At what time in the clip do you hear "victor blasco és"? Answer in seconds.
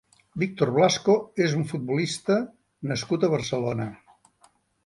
0.43-1.53